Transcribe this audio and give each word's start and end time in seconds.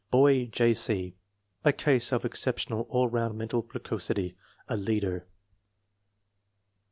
Boy: 0.09 0.47
J. 0.47 0.73
C. 0.73 1.13
A 1.63 1.71
case 1.71 2.11
of 2.11 2.25
exceptional 2.25 2.87
all 2.89 3.07
round 3.07 3.37
mental 3.37 3.61
precocity. 3.61 4.35
A 4.67 4.75
leader. 4.75 5.27